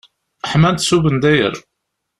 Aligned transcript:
Ḥman-tt 0.51 0.87
s 0.89 0.91
ubendayer. 0.95 1.55